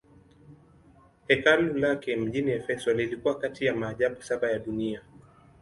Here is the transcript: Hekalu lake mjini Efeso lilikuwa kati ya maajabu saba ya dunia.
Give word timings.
Hekalu 1.27 1.73
lake 1.77 2.15
mjini 2.15 2.51
Efeso 2.51 2.93
lilikuwa 2.93 3.37
kati 3.39 3.65
ya 3.65 3.75
maajabu 3.75 4.21
saba 4.23 4.51
ya 4.51 4.59
dunia. 4.59 5.01